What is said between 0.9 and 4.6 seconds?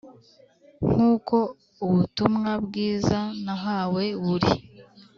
nk’uko ubutumwa bwiza nahawe buri.